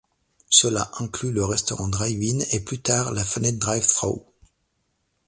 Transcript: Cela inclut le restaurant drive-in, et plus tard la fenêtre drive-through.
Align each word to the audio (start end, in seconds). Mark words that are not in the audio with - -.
Cela 0.49 0.89
inclut 0.99 1.31
le 1.31 1.45
restaurant 1.45 1.87
drive-in, 1.87 2.39
et 2.53 2.59
plus 2.61 2.81
tard 2.81 3.11
la 3.11 3.23
fenêtre 3.23 3.59
drive-through. 3.59 4.25